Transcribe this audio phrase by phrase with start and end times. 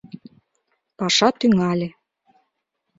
[0.97, 1.89] Паша тӱҥале...